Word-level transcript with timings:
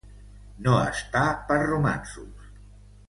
No 0.67 0.77
estar 0.93 1.25
per 1.51 1.59
romanços. 1.67 2.49